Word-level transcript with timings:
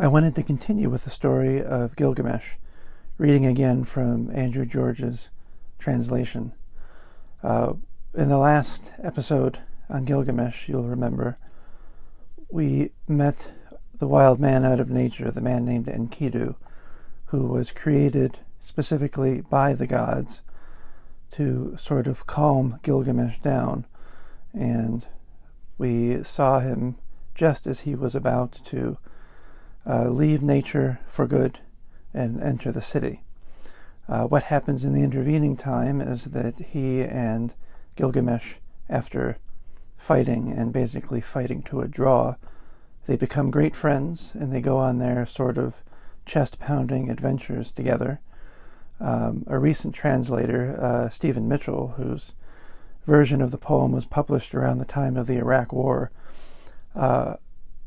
I 0.00 0.06
wanted 0.06 0.34
to 0.36 0.42
continue 0.42 0.88
with 0.88 1.04
the 1.04 1.10
story 1.10 1.62
of 1.62 1.94
Gilgamesh, 1.94 2.52
reading 3.18 3.44
again 3.44 3.84
from 3.84 4.34
Andrew 4.34 4.64
George's 4.64 5.28
translation. 5.78 6.52
Uh, 7.42 7.74
in 8.14 8.30
the 8.30 8.38
last 8.38 8.92
episode 9.02 9.58
on 9.90 10.06
Gilgamesh, 10.06 10.70
you'll 10.70 10.88
remember, 10.88 11.36
we 12.48 12.92
met 13.06 13.48
the 13.98 14.08
wild 14.08 14.40
man 14.40 14.64
out 14.64 14.80
of 14.80 14.88
nature, 14.88 15.30
the 15.30 15.42
man 15.42 15.66
named 15.66 15.84
Enkidu, 15.84 16.54
who 17.26 17.48
was 17.48 17.70
created 17.70 18.38
specifically 18.58 19.42
by 19.42 19.74
the 19.74 19.86
gods 19.86 20.40
to 21.32 21.76
sort 21.78 22.06
of 22.06 22.26
calm 22.26 22.80
Gilgamesh 22.82 23.38
down. 23.40 23.84
And 24.54 25.04
we 25.76 26.24
saw 26.24 26.60
him 26.60 26.96
just 27.34 27.66
as 27.66 27.80
he 27.80 27.94
was 27.94 28.14
about 28.14 28.64
to 28.64 28.96
uh, 29.86 30.08
leave 30.08 30.42
nature 30.42 31.00
for 31.08 31.26
good 31.26 31.58
and 32.12 32.42
enter 32.42 32.72
the 32.72 32.82
city. 32.82 33.22
Uh, 34.08 34.24
what 34.24 34.44
happens 34.44 34.84
in 34.84 34.92
the 34.92 35.02
intervening 35.02 35.56
time 35.56 36.00
is 36.00 36.24
that 36.24 36.58
he 36.58 37.02
and 37.02 37.54
Gilgamesh, 37.96 38.54
after 38.88 39.38
fighting 39.96 40.52
and 40.52 40.72
basically 40.72 41.20
fighting 41.20 41.62
to 41.62 41.80
a 41.80 41.88
draw, 41.88 42.34
they 43.06 43.16
become 43.16 43.50
great 43.50 43.76
friends 43.76 44.32
and 44.34 44.52
they 44.52 44.60
go 44.60 44.78
on 44.78 44.98
their 44.98 45.26
sort 45.26 45.58
of 45.58 45.74
chest 46.26 46.58
pounding 46.58 47.08
adventures 47.10 47.70
together. 47.70 48.20
Um, 49.00 49.44
a 49.46 49.58
recent 49.58 49.94
translator, 49.94 50.78
uh, 50.80 51.08
Stephen 51.08 51.48
Mitchell, 51.48 51.94
whose 51.96 52.32
version 53.06 53.40
of 53.40 53.50
the 53.50 53.58
poem 53.58 53.92
was 53.92 54.04
published 54.04 54.54
around 54.54 54.78
the 54.78 54.84
time 54.84 55.16
of 55.16 55.26
the 55.26 55.38
Iraq 55.38 55.72
War, 55.72 56.10
uh, 56.94 57.34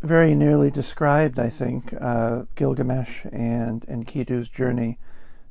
very 0.04 0.36
nearly 0.36 0.70
described, 0.70 1.40
I 1.40 1.50
think, 1.50 1.94
uh, 2.00 2.44
Gilgamesh 2.56 3.26
and 3.32 3.86
Enkidu's 3.88 4.50
journey 4.50 5.00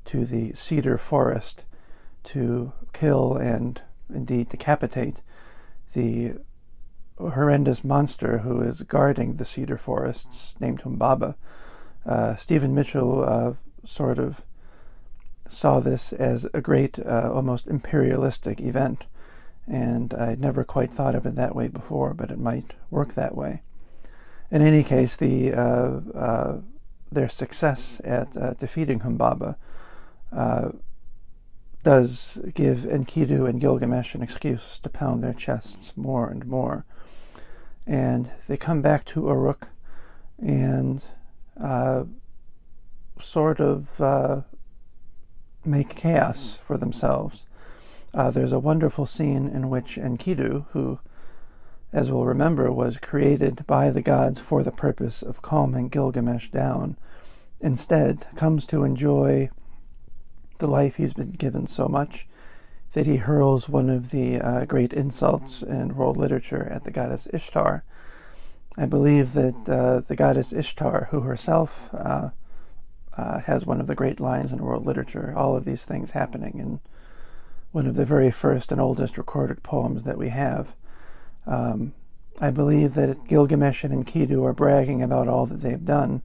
to 0.04 0.26
the 0.26 0.52
cedar 0.54 0.98
forest 0.98 1.64
to 2.24 2.72
kill 2.92 3.34
and 3.34 3.80
indeed 4.12 4.50
decapitate 4.50 5.16
the 5.94 6.34
horrendous 7.18 7.82
monster 7.82 8.38
who 8.38 8.60
is 8.60 8.82
guarding 8.82 9.36
the 9.36 9.46
cedar 9.46 9.78
forests, 9.78 10.54
named 10.60 10.82
Humbaba. 10.82 11.34
Uh, 12.04 12.36
Stephen 12.36 12.74
Mitchell 12.74 13.24
uh, 13.24 13.54
sort 13.86 14.18
of 14.18 14.42
saw 15.48 15.80
this 15.80 16.12
as 16.12 16.46
a 16.52 16.60
great, 16.60 16.98
uh, 16.98 17.30
almost 17.32 17.66
imperialistic 17.68 18.60
event, 18.60 19.04
and 19.66 20.12
I'd 20.12 20.40
never 20.40 20.62
quite 20.62 20.92
thought 20.92 21.14
of 21.14 21.24
it 21.24 21.36
that 21.36 21.56
way 21.56 21.68
before, 21.68 22.12
but 22.12 22.30
it 22.30 22.38
might 22.38 22.74
work 22.90 23.14
that 23.14 23.34
way 23.34 23.62
in 24.52 24.62
any 24.62 24.84
case, 24.84 25.16
the 25.16 25.52
uh, 25.52 26.00
uh, 26.14 26.56
their 27.10 27.28
success 27.28 28.00
at 28.04 28.36
uh, 28.36 28.52
defeating 28.54 29.00
Humbaba 29.00 29.56
does 31.82 32.38
give 32.54 32.80
Enkidu 32.80 33.48
and 33.48 33.60
Gilgamesh 33.60 34.14
an 34.14 34.22
excuse 34.22 34.78
to 34.78 34.88
pound 34.88 35.22
their 35.22 35.32
chests 35.32 35.92
more 35.96 36.28
and 36.28 36.46
more. 36.46 36.84
And 37.86 38.30
they 38.46 38.56
come 38.56 38.82
back 38.82 39.04
to 39.06 39.26
Uruk 39.26 39.68
and 40.38 41.02
uh, 41.60 42.04
sort 43.20 43.60
of 43.60 44.00
uh, 44.00 44.42
make 45.64 45.96
chaos 45.96 46.58
for 46.64 46.78
themselves. 46.78 47.44
Uh, 48.14 48.30
there's 48.30 48.52
a 48.52 48.58
wonderful 48.58 49.06
scene 49.06 49.48
in 49.48 49.68
which 49.68 49.96
Enkidu, 49.96 50.66
who 50.70 51.00
as 51.92 52.10
we'll 52.10 52.24
remember, 52.24 52.72
was 52.72 52.96
created 52.96 53.66
by 53.66 53.90
the 53.90 54.02
gods 54.02 54.40
for 54.40 54.62
the 54.62 54.70
purpose 54.70 55.22
of 55.22 55.42
calming 55.42 55.88
Gilgamesh 55.88 56.50
down, 56.50 56.96
instead 57.60 58.26
comes 58.34 58.64
to 58.66 58.84
enjoy 58.84 59.50
the 60.58 60.66
life 60.66 60.96
he's 60.96 61.12
been 61.12 61.32
given 61.32 61.66
so 61.66 61.88
much 61.88 62.26
that 62.92 63.06
he 63.06 63.16
hurls 63.16 63.68
one 63.68 63.90
of 63.90 64.10
the 64.10 64.38
uh, 64.40 64.64
great 64.64 64.92
insults 64.92 65.62
in 65.62 65.94
world 65.94 66.16
literature 66.16 66.68
at 66.70 66.84
the 66.84 66.90
goddess 66.90 67.26
Ishtar. 67.32 67.84
I 68.76 68.86
believe 68.86 69.34
that 69.34 69.68
uh, 69.68 70.00
the 70.00 70.16
goddess 70.16 70.52
Ishtar, 70.52 71.08
who 71.10 71.20
herself 71.20 71.90
uh, 71.92 72.30
uh 73.14 73.40
has 73.40 73.66
one 73.66 73.80
of 73.80 73.86
the 73.86 73.94
great 73.94 74.20
lines 74.20 74.52
in 74.52 74.58
world 74.58 74.86
literature, 74.86 75.34
all 75.36 75.56
of 75.56 75.66
these 75.66 75.84
things 75.84 76.12
happening 76.12 76.58
in 76.58 76.80
one 77.70 77.86
of 77.86 77.96
the 77.96 78.06
very 78.06 78.30
first 78.30 78.72
and 78.72 78.80
oldest 78.80 79.18
recorded 79.18 79.62
poems 79.62 80.04
that 80.04 80.18
we 80.18 80.28
have, 80.30 80.74
um, 81.46 81.94
I 82.40 82.50
believe 82.50 82.94
that 82.94 83.26
Gilgamesh 83.26 83.84
and 83.84 84.04
Enkidu 84.04 84.44
are 84.44 84.52
bragging 84.52 85.02
about 85.02 85.28
all 85.28 85.46
that 85.46 85.60
they've 85.62 85.84
done, 85.84 86.22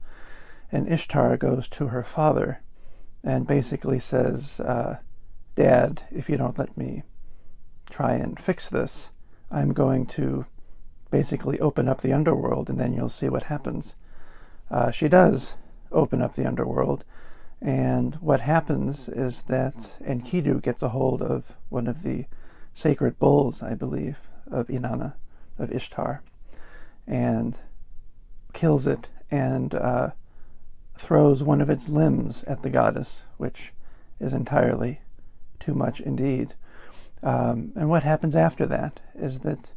and 0.72 0.90
Ishtar 0.90 1.36
goes 1.36 1.68
to 1.68 1.88
her 1.88 2.02
father 2.02 2.60
and 3.22 3.46
basically 3.46 3.98
says, 3.98 4.60
uh, 4.60 4.98
Dad, 5.54 6.02
if 6.10 6.28
you 6.28 6.36
don't 6.36 6.58
let 6.58 6.76
me 6.76 7.02
try 7.90 8.14
and 8.14 8.38
fix 8.38 8.68
this, 8.68 9.08
I'm 9.50 9.72
going 9.72 10.06
to 10.06 10.46
basically 11.10 11.58
open 11.58 11.88
up 11.88 12.00
the 12.00 12.12
underworld 12.12 12.68
and 12.68 12.78
then 12.78 12.92
you'll 12.92 13.08
see 13.08 13.28
what 13.28 13.44
happens. 13.44 13.94
Uh, 14.70 14.90
she 14.90 15.08
does 15.08 15.54
open 15.90 16.20
up 16.20 16.34
the 16.34 16.46
underworld, 16.46 17.04
and 17.60 18.14
what 18.16 18.40
happens 18.40 19.08
is 19.08 19.42
that 19.48 19.74
Enkidu 20.04 20.62
gets 20.62 20.82
a 20.82 20.90
hold 20.90 21.22
of 21.22 21.52
one 21.70 21.86
of 21.86 22.02
the 22.02 22.26
sacred 22.74 23.18
bulls, 23.18 23.62
I 23.62 23.74
believe, 23.74 24.18
of 24.50 24.68
Inanna, 24.68 25.14
of 25.58 25.72
Ishtar, 25.72 26.22
and 27.06 27.58
kills 28.52 28.86
it 28.86 29.08
and 29.30 29.74
uh, 29.74 30.10
throws 30.96 31.42
one 31.42 31.60
of 31.60 31.70
its 31.70 31.88
limbs 31.88 32.44
at 32.46 32.62
the 32.62 32.70
goddess, 32.70 33.20
which 33.36 33.72
is 34.20 34.32
entirely 34.32 35.00
too 35.60 35.74
much 35.74 36.00
indeed. 36.00 36.54
Um, 37.22 37.72
and 37.74 37.88
what 37.88 38.02
happens 38.02 38.34
after 38.34 38.66
that 38.66 39.00
is 39.14 39.40
that 39.40 39.70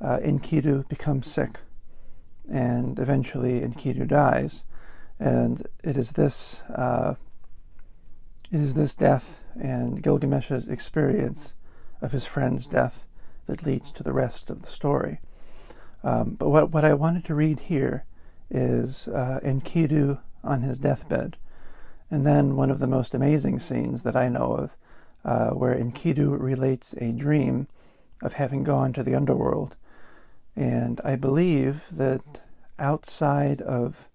uh, 0.00 0.18
Enkidu 0.18 0.88
becomes 0.88 1.30
sick, 1.30 1.60
and 2.50 2.98
eventually 2.98 3.60
Enkidu 3.60 4.06
dies. 4.06 4.64
And 5.18 5.66
it 5.82 5.96
is 5.96 6.12
this, 6.12 6.60
uh, 6.74 7.14
it 8.50 8.60
is 8.60 8.74
this 8.74 8.94
death 8.94 9.40
and 9.60 10.02
Gilgamesh's 10.02 10.66
experience 10.66 11.54
of 12.02 12.12
his 12.12 12.26
friend's 12.26 12.66
death 12.66 13.06
that 13.46 13.64
leads 13.64 13.92
to 13.92 14.02
the 14.02 14.12
rest 14.12 14.50
of 14.50 14.62
the 14.62 14.68
story. 14.68 15.20
Um, 16.02 16.36
but 16.38 16.50
what, 16.50 16.70
what 16.70 16.84
I 16.84 16.94
wanted 16.94 17.24
to 17.26 17.34
read 17.34 17.60
here 17.60 18.04
is 18.50 19.08
uh, 19.08 19.40
Enkidu 19.42 20.18
on 20.42 20.62
his 20.62 20.78
deathbed, 20.78 21.36
and 22.10 22.26
then 22.26 22.56
one 22.56 22.70
of 22.70 22.78
the 22.78 22.86
most 22.86 23.14
amazing 23.14 23.58
scenes 23.58 24.02
that 24.02 24.16
I 24.16 24.28
know 24.28 24.52
of, 24.52 24.70
uh, 25.24 25.50
where 25.50 25.74
Enkidu 25.74 26.38
relates 26.38 26.94
a 26.98 27.12
dream 27.12 27.66
of 28.22 28.34
having 28.34 28.62
gone 28.64 28.92
to 28.92 29.02
the 29.02 29.14
underworld. 29.14 29.76
And 30.54 31.00
I 31.04 31.16
believe 31.16 31.84
that 31.90 32.42
outside 32.78 33.60
of 33.62 34.08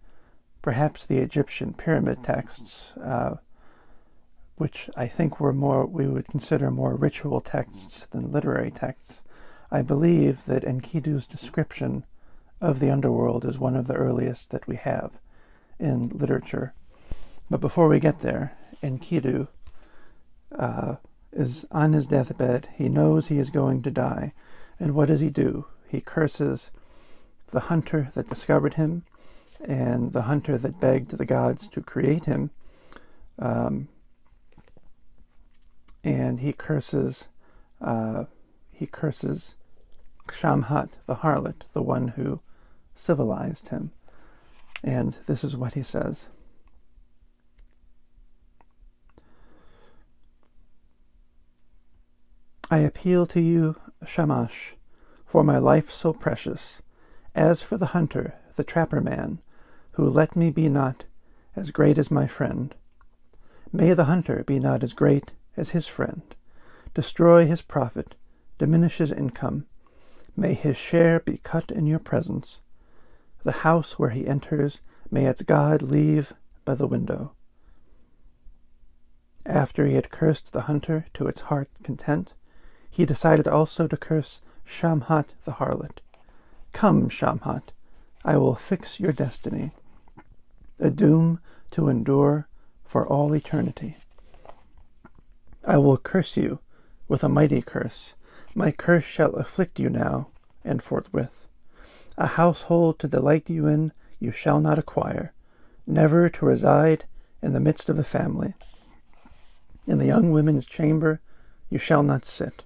perhaps 0.61 1.05
the 1.05 1.17
Egyptian 1.17 1.73
pyramid 1.73 2.23
texts, 2.23 2.93
uh, 3.03 3.35
which 4.59 4.89
I 4.97 5.07
think 5.07 5.39
were 5.39 5.53
more 5.53 5.85
we 5.85 6.05
would 6.05 6.27
consider 6.27 6.69
more 6.69 6.93
ritual 6.93 7.39
texts 7.39 8.07
than 8.11 8.33
literary 8.33 8.71
texts. 8.71 9.21
I 9.71 9.81
believe 9.81 10.45
that 10.47 10.65
Enkidu's 10.65 11.25
description 11.25 12.03
of 12.59 12.81
the 12.81 12.91
underworld 12.91 13.45
is 13.45 13.57
one 13.57 13.77
of 13.77 13.87
the 13.87 13.93
earliest 13.93 14.49
that 14.49 14.67
we 14.67 14.75
have 14.75 15.11
in 15.79 16.09
literature. 16.09 16.73
But 17.49 17.61
before 17.61 17.87
we 17.87 18.01
get 18.01 18.19
there, 18.19 18.57
Enkidu 18.83 19.47
uh, 20.53 20.95
is 21.31 21.65
on 21.71 21.93
his 21.93 22.05
deathbed. 22.05 22.67
He 22.75 22.89
knows 22.89 23.27
he 23.27 23.39
is 23.39 23.49
going 23.49 23.81
to 23.83 23.91
die. 23.91 24.33
And 24.77 24.93
what 24.93 25.07
does 25.07 25.21
he 25.21 25.29
do? 25.29 25.67
He 25.87 26.01
curses 26.01 26.69
the 27.51 27.61
hunter 27.61 28.11
that 28.13 28.27
discovered 28.27 28.73
him 28.73 29.03
and 29.63 30.11
the 30.11 30.23
hunter 30.23 30.57
that 30.57 30.81
begged 30.81 31.17
the 31.17 31.25
gods 31.25 31.69
to 31.69 31.81
create 31.81 32.25
him. 32.25 32.51
Um, 33.37 33.87
and 36.03 36.39
he 36.39 36.53
curses, 36.53 37.25
uh, 37.81 38.25
he 38.71 38.85
curses 38.85 39.55
Shamhat, 40.27 40.89
the 41.05 41.15
harlot, 41.15 41.63
the 41.73 41.81
one 41.81 42.09
who 42.09 42.39
civilized 42.95 43.69
him. 43.69 43.91
And 44.83 45.17
this 45.25 45.43
is 45.43 45.57
what 45.57 45.73
he 45.73 45.83
says. 45.83 46.27
I 52.71 52.79
appeal 52.79 53.25
to 53.27 53.41
you, 53.41 53.75
Shamash, 54.05 54.75
for 55.25 55.43
my 55.43 55.57
life 55.57 55.91
so 55.91 56.13
precious, 56.13 56.81
as 57.33 57.61
for 57.61 57.77
the 57.77 57.87
hunter, 57.87 58.35
the 58.55 58.63
trapper 58.63 59.01
man, 59.01 59.39
who 59.93 60.07
let 60.07 60.35
me 60.35 60.51
be 60.51 60.69
not 60.69 61.05
as 61.55 61.71
great 61.71 61.97
as 61.97 62.11
my 62.11 62.27
friend. 62.27 62.75
May 63.73 63.93
the 63.93 64.05
hunter 64.05 64.43
be 64.45 64.59
not 64.59 64.83
as 64.83 64.93
great 64.93 65.31
as 65.59 65.71
his 65.71 65.87
friend, 65.87 66.23
destroy 66.93 67.45
his 67.45 67.61
profit, 67.61 68.15
diminish 68.57 68.97
his 68.97 69.11
income. 69.11 69.65
May 70.35 70.53
his 70.53 70.77
share 70.77 71.19
be 71.19 71.37
cut 71.43 71.69
in 71.69 71.85
your 71.85 71.99
presence. 71.99 72.59
The 73.43 73.51
house 73.51 73.99
where 73.99 74.11
he 74.11 74.25
enters, 74.25 74.79
may 75.11 75.25
its 75.25 75.41
God 75.41 75.81
leave 75.81 76.33
by 76.65 76.75
the 76.75 76.87
window. 76.87 77.33
After 79.45 79.85
he 79.85 79.95
had 79.95 80.11
cursed 80.11 80.53
the 80.53 80.61
hunter 80.61 81.05
to 81.15 81.27
its 81.27 81.41
heart's 81.41 81.79
content, 81.81 82.33
he 82.89 83.05
decided 83.05 83.47
also 83.47 83.87
to 83.87 83.97
curse 83.97 84.41
Shamhat 84.65 85.27
the 85.45 85.53
harlot. 85.53 85.99
Come, 86.73 87.09
Shamhat, 87.09 87.63
I 88.23 88.37
will 88.37 88.55
fix 88.55 88.99
your 88.99 89.11
destiny, 89.11 89.71
a 90.79 90.89
doom 90.89 91.39
to 91.71 91.89
endure 91.89 92.47
for 92.85 93.07
all 93.07 93.33
eternity. 93.33 93.95
I 95.69 95.77
will 95.77 95.97
curse 95.97 96.35
you 96.35 96.61
with 97.07 97.23
a 97.23 97.29
mighty 97.29 97.61
curse. 97.61 98.13
My 98.55 98.71
curse 98.71 99.03
shall 99.03 99.35
afflict 99.35 99.79
you 99.79 99.87
now 99.87 100.29
and 100.65 100.81
forthwith. 100.81 101.45
A 102.17 102.25
household 102.25 102.97
to 102.97 103.07
delight 103.07 103.51
you 103.51 103.67
in 103.67 103.91
you 104.19 104.31
shall 104.31 104.59
not 104.61 104.79
acquire, 104.79 105.31
never 105.85 106.27
to 106.27 106.45
reside 106.45 107.05
in 107.43 107.53
the 107.53 107.59
midst 107.59 107.87
of 107.87 107.99
a 107.99 108.03
family. 108.03 108.55
In 109.85 109.99
the 109.99 110.07
young 110.07 110.31
women's 110.31 110.65
chamber 110.65 111.21
you 111.69 111.77
shall 111.77 112.01
not 112.01 112.25
sit. 112.25 112.63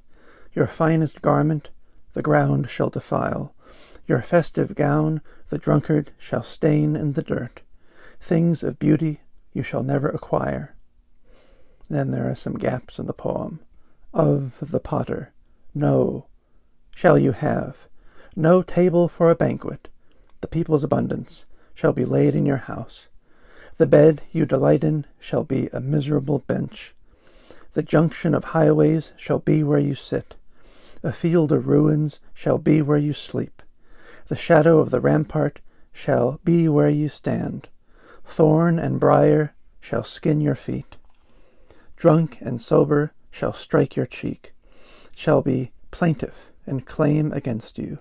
Your 0.53 0.67
finest 0.67 1.21
garment 1.21 1.71
the 2.13 2.21
ground 2.21 2.69
shall 2.69 2.89
defile. 2.89 3.53
Your 4.07 4.21
festive 4.21 4.75
gown 4.75 5.19
the 5.49 5.57
drunkard 5.57 6.11
shall 6.17 6.41
stain 6.41 6.95
in 6.95 7.13
the 7.13 7.21
dirt. 7.21 7.63
Things 8.21 8.63
of 8.63 8.79
beauty 8.79 9.19
you 9.51 9.61
shall 9.61 9.83
never 9.83 10.07
acquire. 10.07 10.72
Then 11.89 12.11
there 12.11 12.29
are 12.29 12.35
some 12.35 12.57
gaps 12.57 12.99
in 12.99 13.05
the 13.05 13.13
poem. 13.13 13.59
Of 14.13 14.55
the 14.61 14.79
potter, 14.79 15.33
no, 15.73 16.27
shall 16.95 17.17
you 17.17 17.31
have. 17.31 17.87
No 18.35 18.61
table 18.61 19.07
for 19.07 19.29
a 19.29 19.35
banquet. 19.35 19.87
The 20.41 20.47
people's 20.47 20.83
abundance 20.83 21.45
shall 21.73 21.93
be 21.93 22.05
laid 22.05 22.35
in 22.35 22.45
your 22.45 22.57
house. 22.57 23.07
The 23.77 23.87
bed 23.87 24.21
you 24.31 24.45
delight 24.45 24.83
in 24.83 25.05
shall 25.19 25.43
be 25.43 25.67
a 25.73 25.79
miserable 25.79 26.39
bench. 26.39 26.93
The 27.73 27.81
junction 27.81 28.35
of 28.35 28.43
highways 28.45 29.13
shall 29.17 29.39
be 29.39 29.63
where 29.63 29.79
you 29.79 29.95
sit. 29.95 30.35
A 31.01 31.11
field 31.11 31.51
of 31.51 31.67
ruins 31.67 32.19
shall 32.33 32.59
be 32.59 32.81
where 32.81 32.97
you 32.97 33.13
sleep. 33.13 33.63
The 34.27 34.35
shadow 34.35 34.79
of 34.79 34.91
the 34.91 34.99
rampart 35.01 35.59
shall 35.91 36.39
be 36.43 36.69
where 36.69 36.89
you 36.89 37.09
stand. 37.09 37.67
Thorn 38.25 38.79
and 38.79 38.99
brier 38.99 39.53
shall 39.79 40.03
skin 40.03 40.39
your 40.39 40.55
feet. 40.55 40.97
Drunk 42.03 42.37
and 42.41 42.61
sober 42.61 43.13
shall 43.31 43.53
strike 43.53 43.95
your 43.95 44.05
cheek, 44.05 44.53
shall 45.15 45.41
be 45.41 45.71
plaintive 45.89 46.51
and 46.65 46.85
claim 46.85 47.31
against 47.31 47.77
you. 47.77 47.99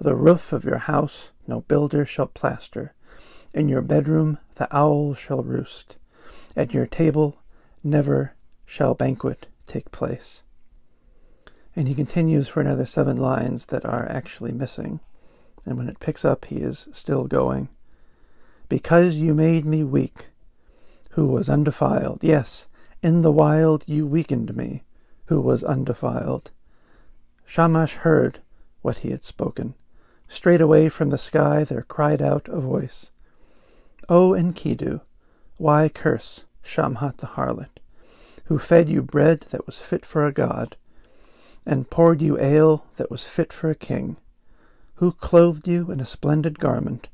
The 0.00 0.14
roof 0.14 0.52
of 0.52 0.64
your 0.64 0.78
house 0.78 1.30
no 1.44 1.62
builder 1.62 2.06
shall 2.06 2.28
plaster. 2.28 2.94
In 3.52 3.68
your 3.68 3.82
bedroom 3.82 4.38
the 4.54 4.68
owl 4.70 5.14
shall 5.14 5.42
roost. 5.42 5.96
At 6.56 6.72
your 6.72 6.86
table 6.86 7.42
never 7.82 8.36
shall 8.64 8.94
banquet 8.94 9.48
take 9.66 9.90
place. 9.90 10.44
And 11.74 11.88
he 11.88 11.96
continues 11.96 12.46
for 12.46 12.60
another 12.60 12.86
seven 12.86 13.16
lines 13.16 13.66
that 13.66 13.84
are 13.84 14.08
actually 14.08 14.52
missing. 14.52 15.00
And 15.64 15.76
when 15.76 15.88
it 15.88 15.98
picks 15.98 16.24
up, 16.24 16.44
he 16.44 16.58
is 16.58 16.86
still 16.92 17.24
going. 17.24 17.70
Because 18.68 19.16
you 19.16 19.34
made 19.34 19.66
me 19.66 19.82
weak, 19.82 20.26
who 21.14 21.26
was 21.26 21.50
undefiled. 21.50 22.20
Yes, 22.22 22.68
in 23.02 23.22
the 23.22 23.32
wild 23.32 23.84
you 23.86 24.06
weakened 24.06 24.56
me, 24.56 24.82
who 25.26 25.40
was 25.40 25.62
undefiled. 25.64 26.50
Shamash 27.44 27.94
heard 27.94 28.40
what 28.82 28.98
he 28.98 29.10
had 29.10 29.24
spoken. 29.24 29.74
Straightway 30.28 30.88
from 30.88 31.10
the 31.10 31.18
sky 31.18 31.64
there 31.64 31.82
cried 31.82 32.20
out 32.20 32.48
a 32.48 32.60
voice. 32.60 33.10
O 34.08 34.30
Enkidu, 34.30 35.00
why 35.56 35.88
curse 35.88 36.44
Shamhat 36.64 37.18
the 37.18 37.28
harlot, 37.28 37.80
who 38.46 38.58
fed 38.58 38.88
you 38.88 39.02
bread 39.02 39.46
that 39.50 39.66
was 39.66 39.78
fit 39.78 40.04
for 40.04 40.26
a 40.26 40.32
god, 40.32 40.76
and 41.64 41.90
poured 41.90 42.20
you 42.20 42.38
ale 42.38 42.86
that 42.96 43.10
was 43.10 43.24
fit 43.24 43.52
for 43.52 43.70
a 43.70 43.74
king, 43.74 44.16
who 44.96 45.12
clothed 45.12 45.66
you 45.68 45.90
in 45.90 46.00
a 46.00 46.04
splendid 46.04 46.58
garment, 46.58 47.08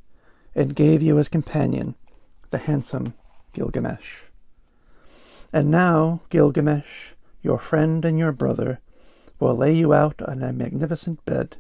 and 0.55 0.77
gave 0.77 1.03
you 1.03 1.19
as 1.19 1.29
companion 1.29 1.95
the 2.51 2.59
handsome 2.59 3.15
Gilgamesh. 3.53 4.23
And 5.53 5.71
now, 5.71 6.23
Gilgamesh, 6.31 7.13
your 7.43 7.59
friend 7.59 8.05
and 8.05 8.19
your 8.19 8.33
brother, 8.33 8.81
will 9.39 9.57
lay 9.57 9.75
you 9.75 9.93
out 9.93 10.23
on 10.23 10.43
a 10.43 10.53
magnificent 10.53 11.25
bed. 11.25 11.57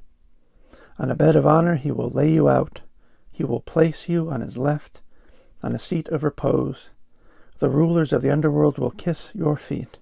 On 0.99 1.11
a 1.11 1.15
bed 1.15 1.37
of 1.37 1.46
honor 1.46 1.75
he 1.75 1.91
will 1.91 2.11
lay 2.11 2.31
you 2.31 2.49
out. 2.49 2.81
He 3.31 3.44
will 3.44 3.61
place 3.61 4.08
you 4.08 4.31
on 4.31 4.41
his 4.41 4.56
left, 4.56 5.01
on 5.63 5.75
a 5.75 5.79
seat 5.79 6.08
of 6.08 6.22
repose. 6.22 6.91
The 7.58 7.69
rulers 7.69 8.13
of 8.13 8.22
the 8.22 8.31
underworld 8.31 8.79
will 8.79 8.91
kiss 8.91 9.31
your 9.34 9.56
feet. 9.56 9.99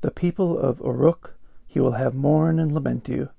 The 0.00 0.10
people 0.10 0.58
of 0.58 0.80
Uruk 0.80 1.36
he 1.66 1.80
will 1.80 1.92
have 1.92 2.14
mourn 2.14 2.58
and 2.58 2.70
lament 2.72 3.08
you. 3.08 3.30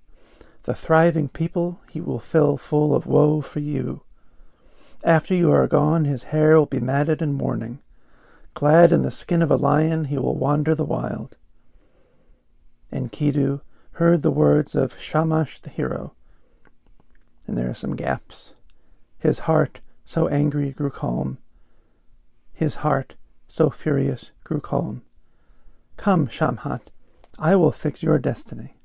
The 0.63 0.73
thriving 0.73 1.29
people 1.29 1.79
he 1.91 2.01
will 2.01 2.19
fill 2.19 2.57
full 2.57 2.95
of 2.95 3.05
woe 3.05 3.41
for 3.41 3.59
you. 3.59 4.01
After 5.03 5.35
you 5.35 5.51
are 5.51 5.67
gone, 5.67 6.05
his 6.05 6.23
hair 6.23 6.57
will 6.57 6.65
be 6.65 6.79
matted 6.79 7.21
in 7.21 7.33
mourning. 7.33 7.79
Clad 8.55 8.93
in 8.93 9.01
the 9.01 9.11
skin 9.11 9.41
of 9.41 9.51
a 9.51 9.57
lion, 9.57 10.05
he 10.05 10.17
will 10.17 10.33
wander 10.33 10.73
the 10.73 10.85
wild. 10.85 11.35
Enkidu 12.91 13.59
heard 13.91 14.21
the 14.21 14.31
words 14.31 14.75
of 14.75 14.99
Shamash 14.99 15.59
the 15.59 15.69
hero. 15.69 16.13
And 17.45 17.57
there 17.57 17.69
are 17.69 17.75
some 17.75 17.97
gaps. 17.97 18.53
His 19.19 19.39
heart, 19.39 19.81
so 20.05 20.29
angry, 20.29 20.71
grew 20.71 20.89
calm. 20.89 21.37
His 22.53 22.75
heart, 22.75 23.15
so 23.49 23.69
furious, 23.69 24.31
grew 24.45 24.61
calm. 24.61 25.01
Come, 25.97 26.27
Shamhat, 26.27 26.81
I 27.37 27.57
will 27.57 27.73
fix 27.73 28.01
your 28.01 28.19
destiny. 28.19 28.77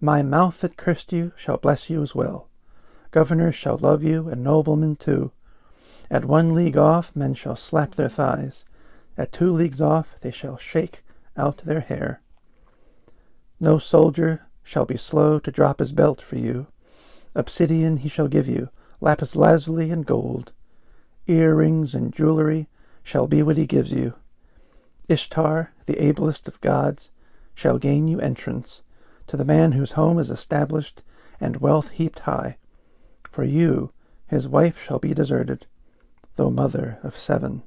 My 0.00 0.22
mouth 0.22 0.60
that 0.60 0.76
cursed 0.76 1.12
you 1.12 1.32
shall 1.36 1.56
bless 1.56 1.88
you 1.88 2.02
as 2.02 2.16
well. 2.16 2.48
Governors 3.12 3.54
shall 3.54 3.78
love 3.78 4.02
you, 4.02 4.28
and 4.28 4.42
noblemen 4.42 4.96
too. 4.96 5.30
At 6.10 6.24
one 6.24 6.52
league 6.52 6.76
off, 6.76 7.14
men 7.14 7.34
shall 7.34 7.56
slap 7.56 7.94
their 7.94 8.08
thighs. 8.08 8.64
At 9.18 9.32
two 9.32 9.52
leagues 9.52 9.80
off, 9.80 10.14
they 10.20 10.30
shall 10.30 10.56
shake 10.56 11.02
out 11.36 11.58
their 11.58 11.80
hair. 11.80 12.22
No 13.58 13.78
soldier 13.78 14.46
shall 14.62 14.84
be 14.84 14.96
slow 14.96 15.40
to 15.40 15.50
drop 15.50 15.80
his 15.80 15.90
belt 15.90 16.22
for 16.22 16.38
you. 16.38 16.68
Obsidian 17.34 17.98
he 17.98 18.08
shall 18.08 18.28
give 18.28 18.46
you, 18.46 18.68
lapis 19.00 19.34
lazuli 19.34 19.90
and 19.90 20.06
gold. 20.06 20.52
Earrings 21.26 21.94
and 21.94 22.12
jewelry 22.12 22.68
shall 23.02 23.26
be 23.26 23.42
what 23.42 23.56
he 23.56 23.66
gives 23.66 23.90
you. 23.92 24.14
Ishtar, 25.08 25.72
the 25.86 26.00
ablest 26.02 26.46
of 26.46 26.60
gods, 26.60 27.10
shall 27.54 27.78
gain 27.78 28.06
you 28.06 28.20
entrance 28.20 28.82
to 29.26 29.36
the 29.36 29.44
man 29.44 29.72
whose 29.72 29.92
home 29.92 30.18
is 30.18 30.30
established 30.30 31.02
and 31.40 31.56
wealth 31.56 31.90
heaped 31.90 32.20
high. 32.20 32.56
For 33.30 33.42
you, 33.42 33.92
his 34.28 34.46
wife 34.46 34.80
shall 34.80 35.00
be 35.00 35.12
deserted, 35.12 35.66
though 36.36 36.50
mother 36.50 36.98
of 37.02 37.18
seven. 37.18 37.62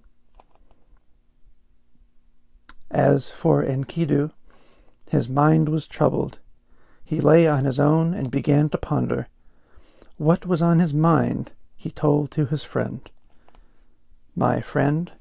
As 2.92 3.30
for 3.30 3.64
Enkidu, 3.64 4.32
his 5.10 5.30
mind 5.30 5.70
was 5.70 5.88
troubled. 5.88 6.40
he 7.06 7.20
lay 7.20 7.48
on 7.48 7.66
his 7.66 7.80
own 7.80 8.14
and 8.14 8.30
began 8.30 8.70
to 8.70 8.78
ponder. 8.78 9.28
What 10.18 10.46
was 10.46 10.62
on 10.62 10.80
his 10.80 10.94
mind, 10.94 11.52
he 11.76 11.90
told 11.90 12.32
to 12.32 12.46
his 12.46 12.64
friend. 12.64 13.10
My 14.36 14.62
friend, 14.62 15.12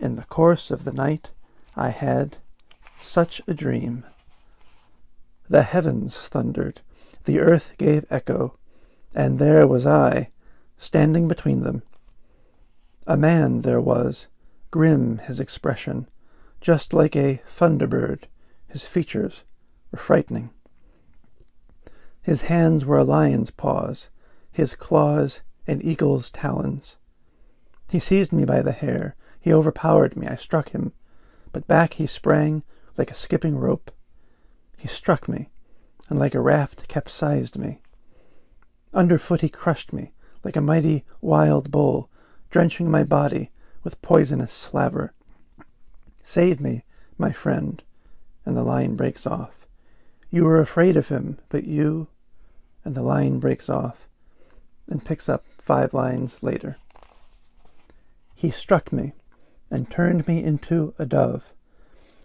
in 0.00 0.16
the 0.16 0.24
course 0.24 0.70
of 0.70 0.84
the 0.84 0.92
night 0.92 1.30
I 1.76 1.90
had 1.90 2.38
such 3.00 3.40
a 3.46 3.54
dream. 3.54 4.04
The 5.48 5.62
heavens 5.62 6.16
thundered, 6.16 6.80
the 7.24 7.40
earth 7.40 7.72
gave 7.78 8.04
echo, 8.10 8.56
and 9.14 9.38
there 9.38 9.66
was 9.66 9.86
I, 9.86 10.30
standing 10.76 11.28
between 11.28 11.62
them. 11.62 11.82
A 13.06 13.16
man 13.16 13.62
there 13.62 13.80
was, 13.80 14.26
grim 14.70 15.18
his 15.18 15.40
expression, 15.40 16.08
just 16.60 16.92
like 16.92 17.16
a 17.16 17.40
thunderbird, 17.48 18.24
his 18.66 18.82
features 18.82 19.42
were 19.90 19.98
frightening. 19.98 20.50
His 22.22 22.42
hands 22.42 22.84
were 22.84 22.98
a 22.98 23.04
lion's 23.04 23.50
paws, 23.50 24.08
his 24.50 24.74
claws 24.74 25.40
an 25.66 25.80
eagle's 25.82 26.30
talons. 26.30 26.96
He 27.88 27.98
seized 27.98 28.32
me 28.32 28.44
by 28.44 28.62
the 28.62 28.72
hair, 28.72 29.16
he 29.40 29.52
overpowered 29.52 30.16
me, 30.16 30.26
I 30.26 30.36
struck 30.36 30.70
him, 30.70 30.92
but 31.52 31.66
back 31.66 31.94
he 31.94 32.06
sprang 32.06 32.64
like 32.96 33.10
a 33.10 33.14
skipping 33.14 33.56
rope. 33.56 33.90
He 34.76 34.88
struck 34.88 35.28
me, 35.28 35.48
and 36.08 36.18
like 36.18 36.34
a 36.34 36.40
raft 36.40 36.88
capsized 36.88 37.56
me. 37.56 37.80
Underfoot 38.92 39.40
he 39.42 39.48
crushed 39.48 39.92
me, 39.92 40.12
like 40.44 40.56
a 40.56 40.60
mighty 40.60 41.04
wild 41.20 41.70
bull, 41.70 42.10
drenching 42.50 42.90
my 42.90 43.04
body 43.04 43.50
with 43.84 44.00
poisonous 44.02 44.52
slaver. 44.52 45.14
Save 46.28 46.60
me, 46.60 46.84
my 47.16 47.32
friend, 47.32 47.82
and 48.44 48.54
the 48.54 48.62
line 48.62 48.96
breaks 48.96 49.26
off. 49.26 49.66
You 50.28 50.44
were 50.44 50.60
afraid 50.60 50.94
of 50.94 51.08
him, 51.08 51.38
but 51.48 51.64
you, 51.64 52.08
and 52.84 52.94
the 52.94 53.00
line 53.00 53.38
breaks 53.38 53.70
off, 53.70 54.06
and 54.90 55.02
picks 55.02 55.30
up 55.30 55.46
five 55.56 55.94
lines 55.94 56.42
later. 56.42 56.76
He 58.34 58.50
struck 58.50 58.92
me, 58.92 59.14
and 59.70 59.90
turned 59.90 60.28
me 60.28 60.44
into 60.44 60.92
a 60.98 61.06
dove. 61.06 61.54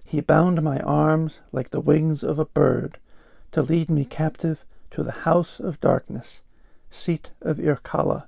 He 0.06 0.20
bound 0.20 0.62
my 0.62 0.80
arms 0.80 1.40
like 1.54 1.70
the 1.70 1.80
wings 1.80 2.24
of 2.24 2.38
a 2.38 2.46
bird 2.46 2.98
to 3.54 3.62
lead 3.62 3.90
me 3.90 4.04
captive 4.04 4.66
to 4.92 5.02
the 5.02 5.24
house 5.24 5.62
of 5.62 5.80
darkness, 5.80 6.42
seat 6.92 7.32
of 7.42 7.58
Irkalla, 7.58 8.28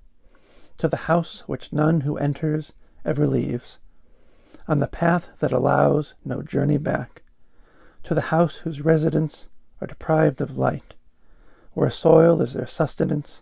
to 0.78 0.88
the 0.88 1.12
house 1.12 1.44
which 1.48 1.74
none 1.74 2.02
who 2.02 2.16
enters 2.16 2.72
ever 3.04 3.28
leaves, 3.28 3.78
on 4.68 4.80
the 4.80 4.88
path 4.88 5.30
that 5.40 5.52
allows 5.52 6.14
no 6.24 6.42
journey 6.42 6.78
back, 6.78 7.22
to 8.04 8.14
the 8.14 8.30
house 8.32 8.58
whose 8.58 8.82
residents 8.82 9.48
are 9.82 9.88
deprived 9.88 10.42
of 10.42 10.58
light, 10.58 10.94
where 11.74 11.90
soil 11.90 12.42
is 12.42 12.54
their 12.54 12.68
sustenance 12.68 13.42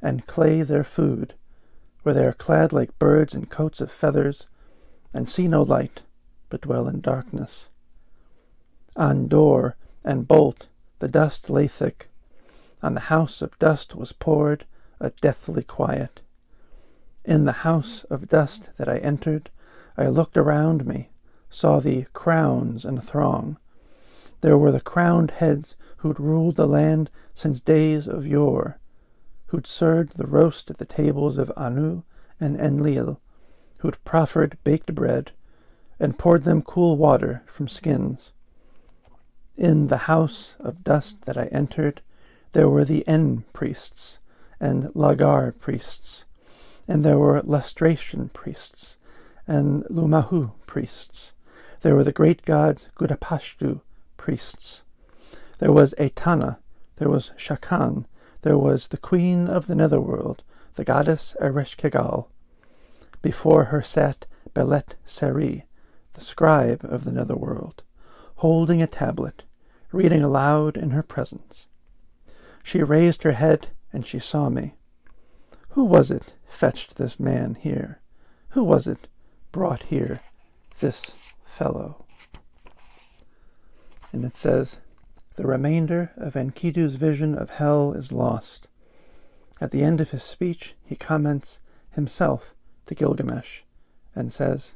and 0.00 0.26
clay 0.26 0.62
their 0.62 0.84
food, 0.84 1.34
where 2.02 2.14
they 2.14 2.24
are 2.24 2.32
clad 2.32 2.72
like 2.72 2.98
birds 2.98 3.34
in 3.34 3.46
coats 3.46 3.80
of 3.80 3.90
feathers 3.90 4.46
and 5.12 5.28
see 5.28 5.48
no 5.48 5.62
light, 5.62 6.02
but 6.48 6.62
dwell 6.62 6.88
in 6.88 7.00
darkness. 7.00 7.68
On 8.96 9.28
door 9.28 9.76
and 10.04 10.28
bolt 10.28 10.66
the 10.98 11.08
dust 11.08 11.50
lay 11.50 11.66
thick. 11.66 12.08
On 12.82 12.94
the 12.94 13.00
house 13.00 13.42
of 13.42 13.58
dust 13.58 13.94
was 13.94 14.12
poured 14.12 14.66
a 15.00 15.10
deathly 15.10 15.62
quiet. 15.62 16.20
In 17.24 17.44
the 17.44 17.52
house 17.52 18.04
of 18.04 18.28
dust 18.28 18.70
that 18.76 18.88
I 18.88 18.98
entered, 18.98 19.50
I 19.96 20.08
looked 20.08 20.36
around 20.36 20.86
me, 20.86 21.10
saw 21.50 21.78
the 21.78 22.06
crowns 22.12 22.84
in 22.84 23.00
throng. 23.00 23.58
There 24.40 24.58
were 24.58 24.72
the 24.72 24.80
crowned 24.80 25.30
heads 25.32 25.76
who'd 25.98 26.18
ruled 26.18 26.56
the 26.56 26.66
land 26.66 27.10
since 27.32 27.60
days 27.60 28.08
of 28.08 28.26
yore, 28.26 28.78
who'd 29.46 29.66
served 29.66 30.16
the 30.16 30.26
roast 30.26 30.68
at 30.70 30.78
the 30.78 30.84
tables 30.84 31.38
of 31.38 31.52
Anu 31.56 32.02
and 32.40 32.56
Enlil, 32.58 33.20
who'd 33.78 34.02
proffered 34.04 34.58
baked 34.64 34.94
bread 34.94 35.30
and 36.00 36.18
poured 36.18 36.42
them 36.42 36.60
cool 36.60 36.96
water 36.96 37.42
from 37.46 37.68
skins. 37.68 38.32
In 39.56 39.86
the 39.86 40.08
house 40.08 40.56
of 40.58 40.82
dust 40.82 41.22
that 41.26 41.38
I 41.38 41.44
entered, 41.46 42.00
there 42.52 42.68
were 42.68 42.84
the 42.84 43.06
En 43.06 43.44
priests 43.52 44.18
and 44.58 44.92
Lagar 44.94 45.52
priests, 45.52 46.24
and 46.88 47.04
there 47.04 47.18
were 47.18 47.40
lustration 47.42 48.30
priests 48.30 48.96
and 49.46 49.84
Lumahu 49.84 50.52
priests. 50.66 51.32
There 51.82 51.94
were 51.94 52.04
the 52.04 52.12
great 52.12 52.42
gods 52.42 52.88
Gudapashtu 52.96 53.80
priests. 54.16 54.82
There 55.58 55.72
was 55.72 55.94
Etana, 56.00 56.58
there 56.96 57.10
was 57.10 57.32
Shakan, 57.36 58.06
there 58.42 58.58
was 58.58 58.88
the 58.88 58.96
queen 58.96 59.48
of 59.48 59.66
the 59.66 59.74
netherworld, 59.74 60.42
the 60.74 60.84
goddess 60.84 61.36
Ereshkigal. 61.40 62.26
Before 63.22 63.64
her 63.64 63.82
sat 63.82 64.26
Belet 64.54 64.96
Seri, 65.06 65.64
the 66.14 66.20
scribe 66.20 66.84
of 66.84 67.04
the 67.04 67.12
netherworld, 67.12 67.82
holding 68.36 68.82
a 68.82 68.86
tablet, 68.86 69.44
reading 69.92 70.22
aloud 70.22 70.76
in 70.76 70.90
her 70.90 71.02
presence. 71.02 71.66
She 72.62 72.82
raised 72.82 73.22
her 73.22 73.32
head 73.32 73.68
and 73.92 74.06
she 74.06 74.18
saw 74.18 74.48
me. 74.48 74.74
Who 75.70 75.84
was 75.84 76.10
it 76.10 76.34
fetched 76.46 76.96
this 76.96 77.18
man 77.18 77.56
here? 77.60 78.00
Who 78.50 78.62
was 78.62 78.86
it 78.86 79.08
brought 79.54 79.84
here 79.84 80.18
this 80.80 81.12
fellow? 81.46 82.04
And 84.12 84.24
it 84.24 84.34
says, 84.34 84.78
The 85.36 85.46
remainder 85.46 86.10
of 86.16 86.34
Enkidu's 86.34 86.96
vision 86.96 87.38
of 87.38 87.50
hell 87.50 87.92
is 87.92 88.10
lost. 88.10 88.66
At 89.60 89.70
the 89.70 89.84
end 89.84 90.00
of 90.00 90.10
his 90.10 90.24
speech, 90.24 90.74
he 90.84 90.96
comments 90.96 91.60
himself 91.92 92.52
to 92.86 92.96
Gilgamesh 92.96 93.60
and 94.12 94.32
says, 94.32 94.72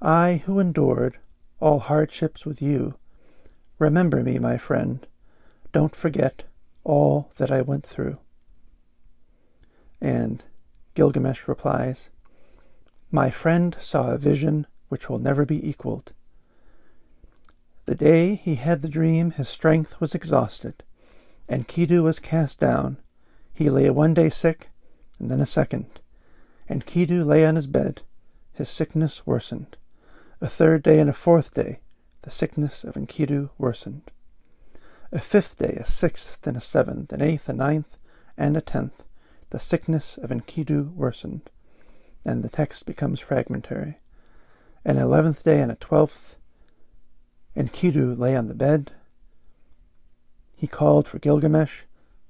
I 0.00 0.42
who 0.46 0.58
endured 0.58 1.18
all 1.60 1.80
hardships 1.80 2.46
with 2.46 2.62
you, 2.62 2.94
remember 3.78 4.22
me, 4.22 4.38
my 4.38 4.56
friend. 4.56 5.06
Don't 5.74 5.94
forget 5.94 6.44
all 6.84 7.32
that 7.36 7.50
I 7.50 7.60
went 7.60 7.84
through. 7.84 8.16
And 10.00 10.42
Gilgamesh 10.94 11.46
replies, 11.46 12.08
My 13.10 13.30
friend 13.30 13.76
saw 13.80 14.10
a 14.10 14.18
vision 14.18 14.66
which 14.88 15.08
will 15.08 15.18
never 15.18 15.44
be 15.44 15.66
equaled. 15.68 16.12
The 17.86 17.94
day 17.94 18.34
he 18.34 18.56
had 18.56 18.82
the 18.82 18.88
dream, 18.88 19.30
his 19.30 19.48
strength 19.48 20.00
was 20.00 20.14
exhausted, 20.14 20.82
Enkidu 21.48 22.02
was 22.02 22.18
cast 22.18 22.58
down. 22.60 22.98
He 23.54 23.70
lay 23.70 23.88
one 23.88 24.12
day 24.12 24.28
sick, 24.28 24.68
and 25.18 25.30
then 25.30 25.40
a 25.40 25.46
second. 25.46 25.86
Enkidu 26.68 27.24
lay 27.24 27.46
on 27.46 27.56
his 27.56 27.66
bed. 27.66 28.02
His 28.52 28.68
sickness 28.68 29.26
worsened. 29.26 29.76
A 30.40 30.48
third 30.48 30.82
day 30.82 31.00
and 31.00 31.08
a 31.08 31.14
fourth 31.14 31.54
day, 31.54 31.80
the 32.22 32.30
sickness 32.30 32.84
of 32.84 32.94
Enkidu 32.94 33.48
worsened. 33.56 34.10
A 35.10 35.20
fifth 35.20 35.56
day, 35.56 35.78
a 35.80 35.86
sixth, 35.86 36.46
and 36.46 36.56
a 36.56 36.60
seventh, 36.60 37.12
an 37.12 37.22
eighth, 37.22 37.48
a 37.48 37.54
ninth, 37.54 37.96
and 38.36 38.56
a 38.56 38.60
tenth, 38.60 39.04
the 39.50 39.58
sickness 39.58 40.18
of 40.18 40.30
Enkidu 40.30 40.92
worsened. 40.94 41.48
And 42.28 42.44
the 42.44 42.50
text 42.50 42.84
becomes 42.84 43.20
fragmentary. 43.20 44.00
An 44.84 44.98
eleventh 44.98 45.42
day 45.42 45.62
and 45.62 45.72
a 45.72 45.76
twelfth, 45.76 46.36
Enkidu 47.56 48.18
lay 48.18 48.36
on 48.36 48.48
the 48.48 48.54
bed. 48.54 48.92
He 50.54 50.66
called 50.66 51.08
for 51.08 51.18
Gilgamesh, 51.18 51.84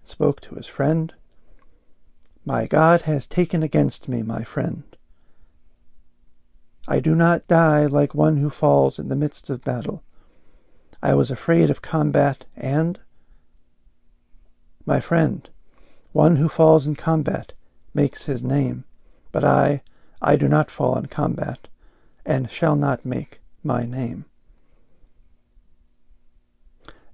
spoke 0.05 0.41
to 0.43 0.55
his 0.55 0.69
friend, 0.69 1.15
my 2.45 2.69
God 2.69 3.03
has 3.03 3.27
taken 3.27 3.65
against 3.65 4.07
me, 4.07 4.23
my 4.23 4.45
friend. 4.45 4.85
I 6.87 7.01
do 7.01 7.17
not 7.17 7.49
die 7.49 7.87
like 7.87 8.15
one 8.15 8.37
who 8.37 8.51
falls 8.51 9.01
in 9.01 9.09
the 9.09 9.17
midst 9.17 9.51
of 9.51 9.65
battle. 9.65 10.05
I 11.03 11.15
was 11.15 11.33
afraid 11.33 11.71
of 11.71 11.83
combat, 11.83 12.45
and, 12.57 13.01
my 14.87 15.01
friend, 15.01 15.49
one 16.13 16.37
who 16.37 16.49
falls 16.49 16.87
in 16.87 16.95
combat 16.95 17.53
makes 17.93 18.27
his 18.27 18.45
name, 18.45 18.85
but 19.33 19.45
I, 19.45 19.83
I 20.21 20.37
do 20.37 20.49
not 20.49 20.71
fall 20.71 20.97
in 20.97 21.07
combat, 21.07 21.69
and 22.25 22.51
shall 22.51 22.77
not 22.77 23.05
make 23.05 23.41
my 23.63 23.85
name. 23.85 24.25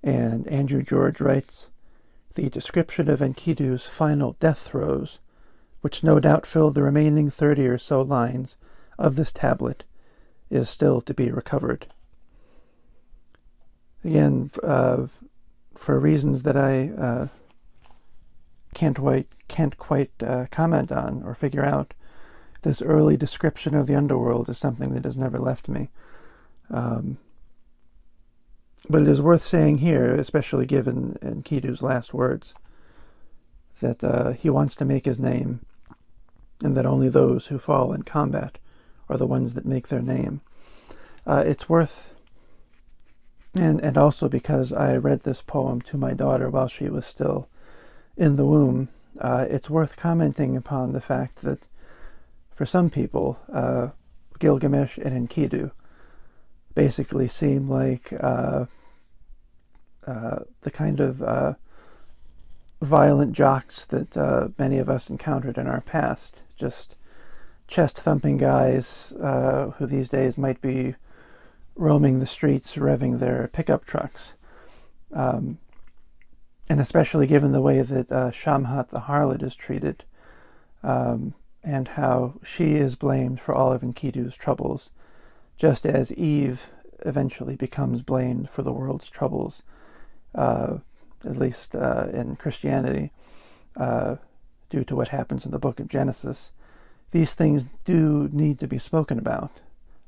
And 0.02 0.46
Andrew 0.48 0.82
George 0.82 1.20
writes, 1.20 1.68
the 2.34 2.50
description 2.50 3.08
of 3.08 3.20
Enkidu's 3.20 3.84
final 3.84 4.36
death 4.40 4.58
throes 4.58 5.18
which 5.84 6.02
no 6.02 6.18
doubt 6.18 6.46
filled 6.46 6.74
the 6.74 6.82
remaining 6.82 7.28
thirty 7.28 7.66
or 7.66 7.76
so 7.76 8.00
lines 8.00 8.56
of 8.98 9.16
this 9.16 9.30
tablet, 9.30 9.84
is 10.48 10.66
still 10.70 11.02
to 11.02 11.12
be 11.12 11.30
recovered. 11.30 11.88
Again, 14.02 14.50
uh, 14.62 15.08
for 15.74 16.00
reasons 16.00 16.42
that 16.44 16.56
I 16.56 16.88
uh, 16.88 17.28
can't 18.72 18.96
quite 18.96 19.28
can't 19.46 19.76
quite 19.76 20.10
uh, 20.22 20.46
comment 20.50 20.90
on 20.90 21.22
or 21.22 21.34
figure 21.34 21.66
out, 21.66 21.92
this 22.64 22.82
early 22.82 23.16
description 23.16 23.74
of 23.74 23.86
the 23.86 23.94
underworld 23.94 24.48
is 24.48 24.58
something 24.58 24.92
that 24.94 25.04
has 25.04 25.16
never 25.16 25.38
left 25.38 25.68
me. 25.68 25.88
Um, 26.70 27.18
but 28.88 29.02
it 29.02 29.08
is 29.08 29.22
worth 29.22 29.46
saying 29.46 29.78
here, 29.78 30.14
especially 30.14 30.66
given 30.66 31.16
Enkidu's 31.22 31.82
last 31.82 32.12
words, 32.12 32.54
that 33.80 34.02
uh, 34.02 34.32
he 34.32 34.50
wants 34.50 34.74
to 34.76 34.84
make 34.84 35.04
his 35.04 35.18
name, 35.18 35.60
and 36.62 36.76
that 36.76 36.86
only 36.86 37.08
those 37.08 37.46
who 37.46 37.58
fall 37.58 37.92
in 37.92 38.02
combat 38.02 38.58
are 39.08 39.16
the 39.16 39.26
ones 39.26 39.54
that 39.54 39.66
make 39.66 39.88
their 39.88 40.02
name. 40.02 40.40
Uh, 41.26 41.42
it's 41.46 41.68
worth, 41.68 42.14
and 43.54 43.80
and 43.80 43.96
also 43.96 44.28
because 44.28 44.72
I 44.72 44.96
read 44.96 45.22
this 45.22 45.40
poem 45.40 45.80
to 45.82 45.96
my 45.96 46.12
daughter 46.12 46.50
while 46.50 46.68
she 46.68 46.88
was 46.88 47.06
still 47.06 47.48
in 48.16 48.36
the 48.36 48.44
womb, 48.44 48.88
uh, 49.18 49.46
it's 49.48 49.70
worth 49.70 49.96
commenting 49.96 50.56
upon 50.56 50.92
the 50.92 51.00
fact 51.00 51.42
that 51.42 51.60
for 52.54 52.66
some 52.66 52.90
people, 52.90 53.38
uh, 53.52 53.88
Gilgamesh 54.38 54.98
and 54.98 55.28
Enkidu 55.28 55.72
basically 56.74 57.28
seem 57.28 57.68
like 57.68 58.12
uh, 58.20 58.66
uh, 60.06 60.40
the 60.62 60.70
kind 60.70 61.00
of 61.00 61.22
uh, 61.22 61.54
violent 62.80 63.32
jocks 63.32 63.84
that 63.86 64.16
uh, 64.16 64.48
many 64.58 64.78
of 64.78 64.88
us 64.88 65.08
encountered 65.08 65.58
in 65.58 65.66
our 65.66 65.80
past. 65.80 66.42
Just 66.56 66.96
chest 67.66 67.98
thumping 67.98 68.36
guys 68.36 69.12
uh, 69.20 69.70
who 69.78 69.86
these 69.86 70.08
days 70.08 70.36
might 70.36 70.60
be 70.60 70.94
roaming 71.76 72.20
the 72.20 72.26
streets, 72.26 72.74
revving 72.74 73.18
their 73.18 73.48
pickup 73.52 73.84
trucks. 73.84 74.32
Um, 75.12 75.58
and 76.68 76.80
especially 76.80 77.26
given 77.26 77.52
the 77.52 77.60
way 77.60 77.82
that 77.82 78.08
Shamhat 78.08 78.88
the 78.88 79.00
harlot 79.00 79.42
is 79.42 79.54
treated, 79.54 80.04
um, 80.82 81.34
and 81.64 81.88
how 81.88 82.34
she 82.44 82.74
is 82.74 82.94
blamed 82.94 83.40
for 83.40 83.54
all 83.54 83.72
of 83.72 83.80
Enkidu's 83.80 84.36
troubles, 84.36 84.90
just 85.56 85.86
as 85.86 86.12
Eve 86.12 86.70
eventually 87.00 87.56
becomes 87.56 88.02
blamed 88.02 88.50
for 88.50 88.62
the 88.62 88.72
world's 88.72 89.08
troubles, 89.08 89.62
uh, 90.34 90.78
at 91.24 91.36
least 91.36 91.74
uh, 91.74 92.06
in 92.12 92.36
Christianity, 92.36 93.10
uh, 93.76 94.16
due 94.68 94.84
to 94.84 94.94
what 94.94 95.08
happens 95.08 95.44
in 95.44 95.52
the 95.52 95.58
book 95.58 95.80
of 95.80 95.88
Genesis. 95.88 96.50
These 97.12 97.32
things 97.32 97.66
do 97.84 98.28
need 98.32 98.58
to 98.58 98.66
be 98.66 98.78
spoken 98.78 99.18
about. 99.18 99.60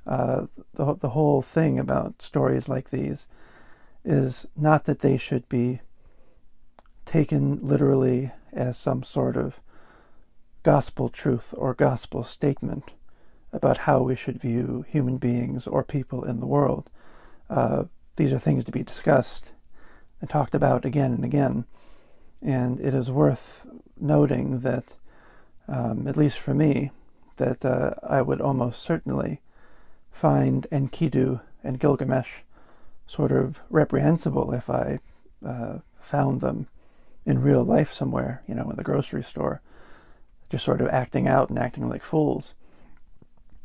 Uh, 0.07 0.47
the, 0.75 0.95
the 0.95 1.11
whole 1.11 1.43
thing 1.43 1.79
about 1.79 2.21
stories 2.21 2.69
like 2.69 2.91
these 2.91 3.27
is 4.05 4.47
not 4.57 4.85
that 4.85 5.01
they 5.01 5.17
should 5.17 5.49
be 5.49 5.81
taken 7.05 7.59
literally 7.63 8.33
as 8.53 8.77
some 8.77 9.03
sort 9.03 9.37
of 9.37 9.61
gospel 10.67 11.09
truth 11.09 11.55
or 11.57 11.73
gospel 11.75 12.25
statement 12.25 12.91
about 13.53 13.79
how 13.87 14.03
we 14.03 14.17
should 14.17 14.41
view 14.41 14.85
human 14.89 15.17
beings 15.17 15.65
or 15.65 15.85
people 15.85 16.25
in 16.25 16.41
the 16.41 16.47
world. 16.47 16.91
Uh, 17.49 17.85
these 18.17 18.33
are 18.33 18.41
things 18.41 18.65
to 18.65 18.73
be 18.73 18.83
discussed 18.83 19.53
and 20.21 20.29
talked 20.29 20.57
about 20.57 20.85
again 20.85 21.13
and 21.13 21.25
again. 21.25 21.67
And 22.43 22.81
it 22.81 22.95
is 22.95 23.13
worth 23.13 23.65
noting 23.97 24.59
that, 24.63 24.95
um, 25.69 26.09
at 26.09 26.17
least 26.17 26.41
for 26.41 26.53
me, 26.53 26.91
that 27.37 27.65
uh, 27.65 27.95
I 28.03 28.21
would 28.21 28.41
almost 28.41 28.83
certainly 28.83 29.41
find 30.11 30.67
Enkidu 30.73 31.43
and 31.63 31.79
Gilgamesh 31.79 32.41
sort 33.07 33.31
of 33.31 33.61
reprehensible 33.71 34.53
if 34.53 34.69
I 34.69 34.99
uh, 35.47 35.79
found 36.01 36.41
them 36.41 36.67
in 37.25 37.41
real 37.41 37.63
life 37.63 37.93
somewhere, 37.93 38.43
you 38.49 38.55
know, 38.57 38.69
in 38.69 38.77
the 38.77 38.83
grocery 38.83 39.23
store, 39.23 39.61
sort 40.59 40.81
of 40.81 40.89
acting 40.89 41.27
out 41.27 41.51
and 41.51 41.59
acting 41.59 41.89
like 41.89 42.03
fools. 42.03 42.55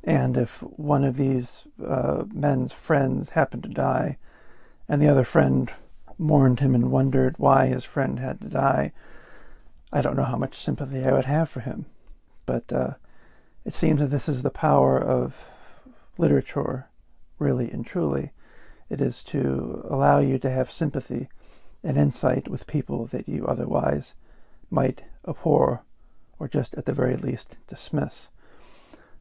And 0.04 0.36
if 0.38 0.62
one 0.62 1.04
of 1.04 1.18
these 1.18 1.64
uh, 1.86 2.24
men's 2.34 2.74
friends 2.74 3.30
happened 3.30 3.64
to 3.64 3.70
die, 3.70 4.18
and 4.90 5.02
the 5.02 5.08
other 5.08 5.24
friend 5.24 5.72
mourned 6.18 6.60
him 6.60 6.76
and 6.76 6.92
wondered 6.92 7.36
why 7.38 7.68
his 7.68 7.84
friend 7.84 8.20
had 8.20 8.42
to 8.42 8.48
die, 8.48 8.94
I 9.94 10.02
don't 10.02 10.16
know 10.16 10.24
how 10.24 10.38
much 10.38 10.58
sympathy 10.58 11.04
I 11.04 11.12
would 11.12 11.26
have 11.26 11.50
for 11.50 11.60
him. 11.60 11.86
But 12.46 12.72
uh, 12.72 12.94
it 13.66 13.74
seems 13.74 14.00
that 14.00 14.08
this 14.08 14.28
is 14.28 14.42
the 14.42 14.50
power 14.50 15.00
of 15.00 15.46
literature, 16.18 16.88
really 17.38 17.70
and 17.70 17.86
truly. 17.86 18.32
It 18.90 19.02
is 19.02 19.24
to 19.26 19.86
allow 19.90 20.20
you 20.20 20.38
to 20.40 20.50
have 20.50 20.72
sympathy 20.72 21.30
and 21.84 21.98
insight 21.98 22.48
with 22.48 22.68
people 22.68 23.06
that 23.08 23.28
you 23.28 23.46
otherwise 23.46 24.14
might 24.70 25.04
abhor 25.28 25.84
or 26.42 26.48
just 26.48 26.74
at 26.74 26.86
the 26.86 26.92
very 26.92 27.16
least 27.16 27.56
dismiss. 27.68 28.30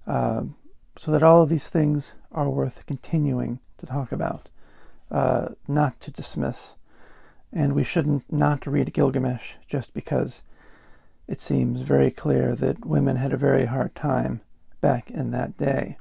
Um, 0.07 0.55
so 0.99 1.11
that 1.11 1.23
all 1.23 1.43
of 1.43 1.51
these 1.51 1.69
things 1.69 2.13
are 2.33 2.49
worth 2.49 2.87
continuing 2.87 3.61
to 3.77 3.85
talk 3.85 4.11
about, 4.11 4.49
uh, 5.11 5.49
not 5.69 6.01
to 6.01 6.11
dismiss. 6.11 6.71
And 7.53 7.75
we 7.75 7.85
shouldn't 7.85 8.33
not 8.33 8.67
read 8.67 8.95
Gilgamesh 8.95 9.53
just 9.69 9.93
because 9.93 10.41
it 11.29 11.43
seems 11.43 11.83
very 11.83 12.11
clear 12.11 12.55
that 12.55 12.87
women 12.87 13.17
had 13.17 13.35
a 13.35 13.45
very 13.49 13.67
hard 13.67 13.95
time 13.95 14.41
back 14.81 15.11
in 15.11 15.31
that 15.33 15.59
day. 15.59 15.99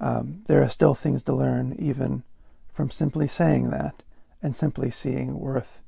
Um, 0.00 0.42
there 0.48 0.60
are 0.60 0.68
still 0.68 0.94
things 0.94 1.22
to 1.24 1.32
learn 1.32 1.76
even 1.78 2.24
from 2.72 2.90
simply 2.90 3.28
saying 3.28 3.70
that 3.70 4.02
and 4.42 4.56
simply 4.56 4.90
seeing 4.90 5.38
worth 5.38 5.80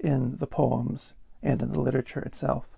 in 0.00 0.38
the 0.38 0.46
poems 0.46 1.12
and 1.42 1.60
in 1.60 1.72
the 1.72 1.80
literature 1.80 2.20
itself. 2.20 2.77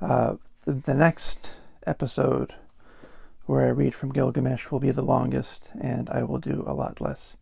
Uh, 0.00 0.34
the, 0.64 0.72
the 0.72 0.94
next 0.94 1.50
episode 1.86 2.54
where 3.46 3.66
I 3.66 3.70
read 3.70 3.94
from 3.94 4.12
Gilgamesh 4.12 4.70
will 4.70 4.78
be 4.78 4.90
the 4.90 5.02
longest, 5.02 5.70
and 5.80 6.08
I 6.10 6.22
will 6.22 6.38
do 6.38 6.64
a 6.66 6.74
lot 6.74 7.00
less 7.00 7.32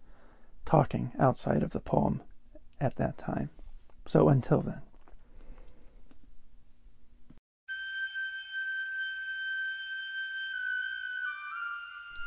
talking 0.65 1.13
outside 1.19 1.63
of 1.63 1.71
the 1.71 1.81
poem 1.81 2.23
at 2.81 2.97
that 2.97 3.19
time. 3.19 3.51
So 4.07 4.29
until 4.29 4.61
then. 4.61 4.83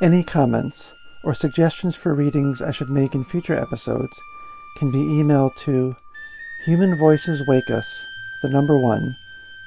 Any 0.01 0.23
comments 0.23 0.93
or 1.25 1.33
suggestions 1.33 1.95
for 1.95 2.13
readings 2.13 2.61
I 2.61 2.71
should 2.71 2.89
make 2.89 3.13
in 3.13 3.25
future 3.25 3.55
episodes 3.55 4.17
can 4.77 4.91
be 4.91 4.99
emailed 4.99 5.55
to 5.65 5.95
Human 6.65 6.97
Voices 6.97 7.45
Wake 7.47 7.69
Us, 7.69 8.05
the 8.41 8.49
number 8.49 8.77
one, 8.77 9.17